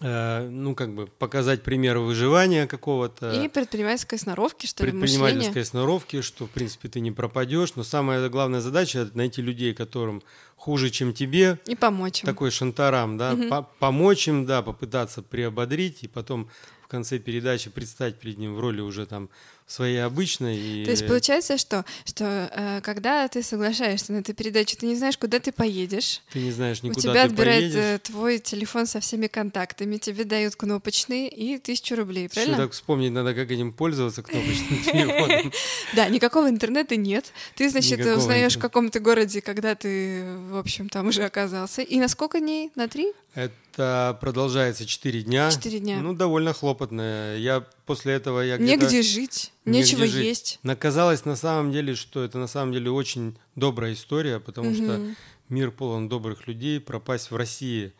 [0.00, 3.30] ну, как бы показать примеры выживания какого-то.
[3.32, 7.76] И предпринимательской сноровки, что ли, Предпринимательской сноровки, что, в принципе, ты не пропадешь.
[7.76, 10.22] Но самая главная задача— это найти людей, которым
[10.56, 11.58] хуже, чем тебе.
[11.66, 12.26] И помочь им.
[12.26, 13.34] Такой шантарам, да.
[13.34, 13.66] Угу.
[13.78, 16.50] Помочь им, да, попытаться приободрить, и потом
[16.94, 19.28] конце передачи предстать перед ним в роли уже там
[19.66, 20.56] своей обычной.
[20.56, 20.84] И...
[20.84, 25.18] То есть получается, что, что э, когда ты соглашаешься на эту передачу, ты не знаешь,
[25.18, 26.22] куда ты поедешь.
[26.32, 27.80] Ты не знаешь никуда У тебя ты отбирает поедешь.
[27.80, 32.54] Э, твой телефон со всеми контактами, тебе дают кнопочный и тысячу рублей, правильно?
[32.54, 35.52] Еще так вспомнить надо, как этим пользоваться кнопочным телефоном.
[35.96, 37.32] Да, никакого интернета нет.
[37.56, 41.82] Ты, значит, узнаешь в каком-то городе, когда ты, в общем, там уже оказался.
[41.82, 42.70] И на сколько дней?
[42.76, 43.12] На три?
[43.34, 45.50] Это продолжается 4 дня.
[45.50, 46.00] 4 дня.
[46.00, 47.36] Ну, довольно хлопотно.
[47.36, 50.24] Я после этого я Негде жить, нечего жить.
[50.24, 50.58] есть.
[50.62, 54.76] Наказалось на самом деле, что это на самом деле очень добрая история, потому угу.
[54.76, 55.00] что
[55.48, 56.80] мир полон добрых людей.
[56.80, 57.92] Пропасть в России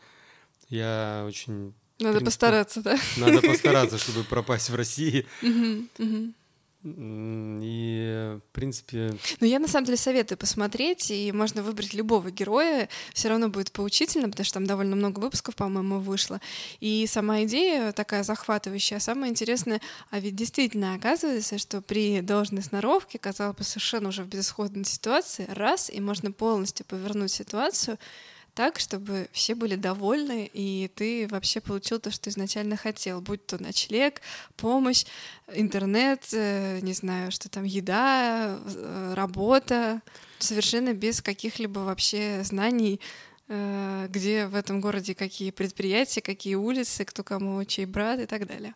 [0.69, 1.75] я очень...
[2.01, 2.99] Надо принципе, постараться, да?
[3.17, 5.27] Надо постараться, чтобы пропасть в России.
[5.43, 6.33] Угу, угу.
[6.85, 9.15] И, в принципе...
[9.41, 13.73] Ну, я на самом деле советую посмотреть, и можно выбрать любого героя, все равно будет
[13.73, 16.43] поучительно, потому что там довольно много выпусков, по-моему, вышло.
[16.81, 18.99] И сама идея такая захватывающая.
[18.99, 19.81] Самое интересное,
[20.11, 25.47] а ведь действительно оказывается, что при должной сноровке, казалось бы, совершенно уже в безысходной ситуации,
[25.49, 27.99] раз, и можно полностью повернуть ситуацию,
[28.55, 33.63] так, чтобы все были довольны, и ты вообще получил то, что изначально хотел, будь то
[33.63, 34.21] ночлег,
[34.57, 35.05] помощь,
[35.53, 40.03] интернет, э, не знаю, что там, еда, э, работа,
[40.39, 43.01] совершенно без каких-либо вообще знаний,
[43.49, 48.47] э, где в этом городе какие предприятия, какие улицы, кто кому чей брат и так
[48.47, 48.73] далее.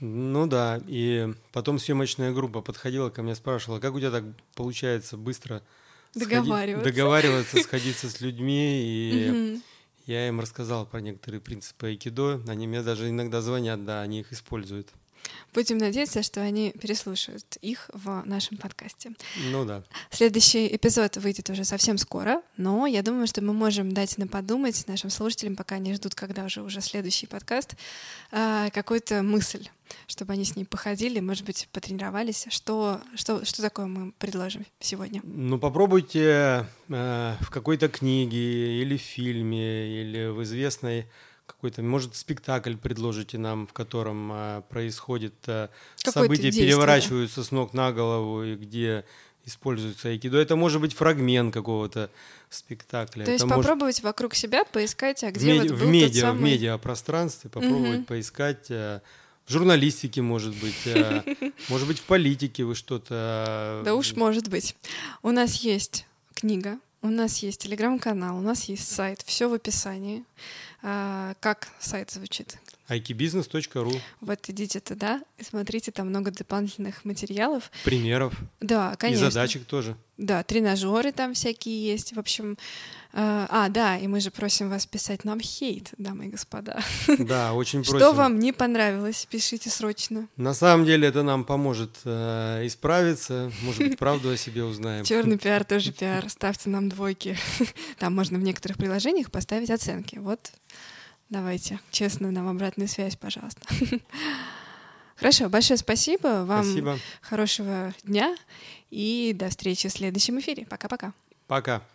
[0.00, 5.16] Ну да, и потом съемочная группа подходила ко мне, спрашивала, как у тебя так получается
[5.16, 5.62] быстро
[6.14, 6.80] договариваться.
[6.84, 8.82] Сходи, договариваться, сходиться с людьми.
[8.82, 9.60] И
[10.06, 12.42] я им рассказал про некоторые принципы айкидо.
[12.46, 14.88] Они мне даже иногда звонят, да, они их используют.
[15.52, 19.12] Будем надеяться, что они переслушают их в нашем подкасте.
[19.50, 19.84] Ну да.
[20.10, 24.86] Следующий эпизод выйдет уже совсем скоро, но я думаю, что мы можем дать на подумать
[24.88, 27.74] нашим слушателям, пока они ждут, когда уже уже следующий подкаст,
[28.32, 29.68] а, какую-то мысль,
[30.06, 32.46] чтобы они с ней походили, может быть, потренировались.
[32.50, 35.20] Что, что, что такое мы предложим сегодня?
[35.24, 41.06] Ну, попробуйте э, в какой-то книге или фильме, или в известной
[41.46, 47.74] какой-то, может, спектакль предложите нам, в котором а, происходит а, события, действие, переворачиваются с ног
[47.74, 49.04] на голову, и где
[49.44, 50.38] используется айкидо.
[50.38, 52.10] Это может быть фрагмент какого-то
[52.48, 53.24] спектакля.
[53.24, 54.04] То есть это попробовать может...
[54.04, 56.38] вокруг себя поискать, а где в, вот был в медиа, самый...
[56.38, 58.06] в медиапространстве попробовать угу.
[58.06, 58.66] поискать.
[58.70, 59.02] А,
[59.46, 61.22] в журналистике, может быть, а,
[61.68, 63.08] может быть, в политике вы что-то...
[63.10, 64.74] А, да уж, может быть.
[65.22, 70.24] У нас есть книга, у нас есть телеграм-канал, у нас есть сайт, все в описании.
[70.82, 72.58] А, как сайт звучит?
[72.88, 77.70] ikibusiness.ru Вот идите туда и смотрите, там много дополнительных материалов.
[77.84, 78.34] Примеров.
[78.60, 79.26] Да, конечно.
[79.26, 79.96] И задачек тоже.
[80.16, 82.14] Да, тренажеры там всякие есть.
[82.14, 82.56] В общем, э,
[83.14, 86.80] а, да, и мы же просим вас писать нам хейт, дамы и господа.
[87.18, 87.98] Да, очень просим.
[87.98, 90.28] Что вам не понравилось, пишите срочно.
[90.36, 95.04] На самом деле это нам поможет э, исправиться, может быть, правду о себе узнаем.
[95.04, 97.36] Черный пиар тоже пиар, ставьте нам двойки.
[97.98, 100.16] Там можно в некоторых приложениях поставить оценки.
[100.18, 100.52] Вот
[101.30, 103.62] Давайте, честно, нам обратную связь, пожалуйста.
[105.16, 106.44] Хорошо, большое спасибо.
[106.44, 106.98] Вам спасибо.
[107.20, 108.36] хорошего дня
[108.90, 110.66] и до встречи в следующем эфире.
[110.66, 111.12] Пока-пока.
[111.46, 111.76] Пока.
[111.76, 111.80] -пока.
[111.80, 111.93] Пока.